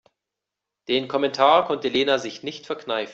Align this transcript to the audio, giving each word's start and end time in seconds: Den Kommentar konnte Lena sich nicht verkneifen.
Den 0.87 1.07
Kommentar 1.07 1.67
konnte 1.67 1.87
Lena 1.87 2.17
sich 2.17 2.41
nicht 2.41 2.65
verkneifen. 2.65 3.09